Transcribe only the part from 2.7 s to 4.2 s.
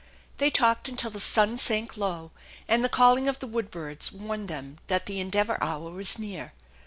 the calling of the wood birds